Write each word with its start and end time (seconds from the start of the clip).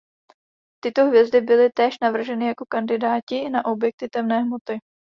Tyto 0.83 1.05
hvězdy 1.07 1.41
byly 1.41 1.69
též 1.69 1.97
navrženy 2.01 2.47
jako 2.47 2.65
kandidáti 2.69 3.49
na 3.49 3.65
objekty 3.65 4.09
temné 4.09 4.41
hmoty. 4.41 4.79